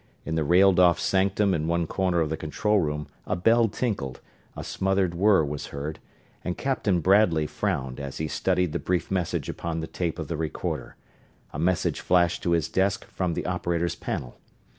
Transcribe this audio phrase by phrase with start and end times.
[0.25, 4.19] In the railed off sanctum in one corner of the control room a bell tinkled,
[4.57, 5.99] a smothered whirr was heard,
[6.43, 10.37] and Captain Bradley frowned as he studied the brief message upon the tape of the
[10.37, 10.95] recorder
[11.53, 14.39] a message flashed to his desk from the operator's panel.